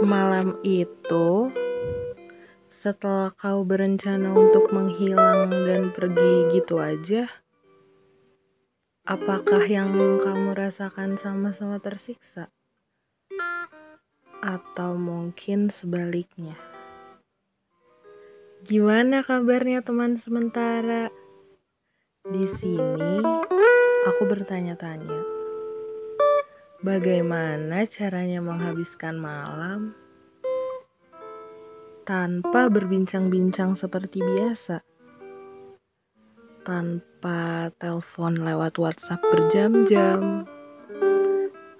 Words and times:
Malam 0.00 0.56
itu, 0.64 1.52
setelah 2.70 3.28
kau 3.36 3.60
berencana 3.66 4.32
untuk 4.32 4.72
menghilang 4.72 5.52
dan 5.52 5.92
pergi 5.92 6.48
gitu 6.56 6.80
aja, 6.80 7.28
apakah 9.04 9.66
yang 9.68 9.92
kamu 10.22 10.56
rasakan 10.56 11.20
sama-sama 11.20 11.76
tersiksa? 11.82 12.48
Atau 14.40 14.96
mungkin 14.96 15.68
sebaliknya? 15.68 16.56
Gimana 18.64 19.20
kabarnya 19.20 19.84
teman 19.84 20.16
sementara? 20.16 21.12
Di 22.24 22.44
sini 22.48 23.20
aku 24.04 24.22
bertanya-tanya. 24.24 25.39
Bagaimana 26.80 27.84
caranya 27.84 28.40
menghabiskan 28.40 29.20
malam 29.20 29.92
tanpa 32.08 32.72
berbincang-bincang 32.72 33.76
seperti 33.76 34.24
biasa? 34.24 34.80
Tanpa 36.64 37.68
telepon 37.76 38.40
lewat 38.40 38.80
WhatsApp 38.80 39.20
berjam-jam, 39.28 40.48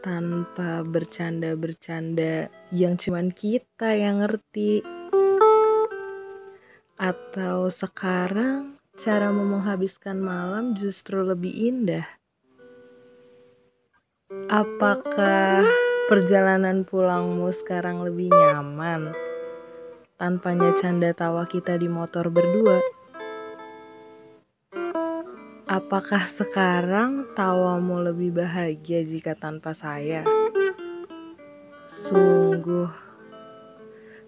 tanpa 0.04 0.84
bercanda-bercanda 0.84 2.52
yang 2.68 3.00
cuman 3.00 3.32
kita 3.32 3.96
yang 3.96 4.20
ngerti. 4.20 4.84
Atau 7.00 7.72
sekarang 7.72 8.76
cara 9.00 9.32
menghabiskan 9.32 10.20
malam 10.20 10.76
justru 10.76 11.24
lebih 11.24 11.56
indah? 11.56 12.19
Apakah 14.30 15.66
perjalanan 16.06 16.86
pulangmu 16.86 17.50
sekarang 17.50 18.06
lebih 18.06 18.30
nyaman 18.30 19.10
tanpanya 20.22 20.70
canda 20.78 21.10
tawa 21.10 21.50
kita 21.50 21.74
di 21.74 21.90
motor 21.90 22.30
berdua? 22.30 22.78
Apakah 25.66 26.30
sekarang 26.30 27.34
tawamu 27.34 28.06
lebih 28.06 28.38
bahagia 28.38 29.02
jika 29.02 29.34
tanpa 29.34 29.74
saya? 29.74 30.22
Sungguh, 31.90 32.86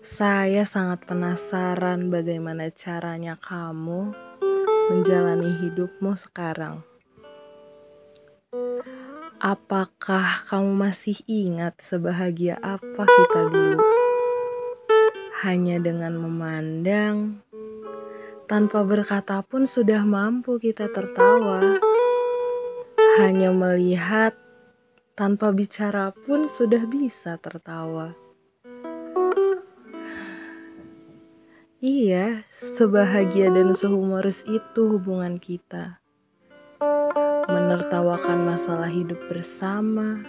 saya 0.02 0.66
sangat 0.66 1.06
penasaran 1.06 2.10
bagaimana 2.10 2.74
caranya 2.74 3.38
kamu 3.38 4.10
menjalani 4.90 5.62
hidupmu 5.62 6.18
sekarang. 6.18 6.82
Apakah 9.42 10.46
kamu 10.46 10.70
masih 10.86 11.18
ingat 11.26 11.74
sebahagia 11.82 12.62
apa 12.62 13.02
kita 13.02 13.50
dulu? 13.50 13.82
Hanya 15.42 15.82
dengan 15.82 16.14
memandang, 16.14 17.42
tanpa 18.46 18.86
berkata 18.86 19.42
pun 19.42 19.66
sudah 19.66 20.06
mampu 20.06 20.62
kita 20.62 20.86
tertawa. 20.94 21.58
Hanya 23.18 23.50
melihat, 23.50 24.38
tanpa 25.18 25.50
bicara 25.50 26.14
pun 26.14 26.46
sudah 26.46 26.86
bisa 26.86 27.34
tertawa. 27.42 28.14
Iya, 31.82 32.46
sebahagia 32.78 33.50
dan 33.50 33.74
sehumoris 33.74 34.38
itu 34.46 34.86
hubungan 34.86 35.42
kita 35.42 35.98
menertawakan 37.48 38.46
masalah 38.46 38.86
hidup 38.86 39.18
bersama, 39.26 40.22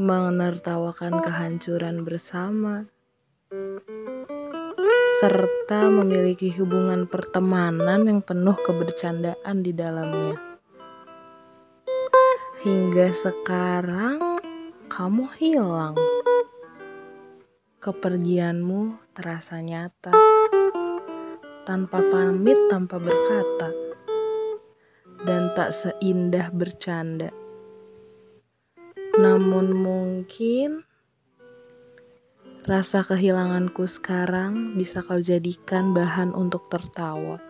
menertawakan 0.00 1.22
kehancuran 1.22 2.02
bersama, 2.02 2.88
serta 5.22 5.86
memiliki 5.92 6.50
hubungan 6.56 7.06
pertemanan 7.06 8.08
yang 8.08 8.20
penuh 8.24 8.56
kebercandaan 8.64 9.56
di 9.62 9.70
dalamnya. 9.70 10.38
Hingga 12.64 13.14
sekarang, 13.20 14.42
kamu 14.90 15.24
hilang. 15.38 15.94
Kepergianmu 17.80 19.00
terasa 19.16 19.64
nyata, 19.64 20.12
tanpa 21.64 22.04
pamit, 22.12 22.60
tanpa 22.68 23.00
berkata 23.00 23.89
tak 25.58 25.74
seindah 25.74 26.48
bercanda. 26.54 27.34
Namun 29.18 29.74
mungkin 29.74 30.86
rasa 32.70 33.02
kehilanganku 33.02 33.88
sekarang 33.90 34.78
bisa 34.78 35.02
kau 35.02 35.18
jadikan 35.18 35.90
bahan 35.90 36.30
untuk 36.30 36.70
tertawa. 36.70 37.49